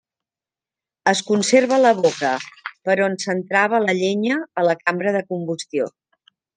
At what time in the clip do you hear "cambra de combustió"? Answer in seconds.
4.85-5.93